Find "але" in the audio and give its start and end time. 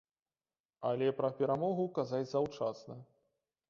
0.93-1.07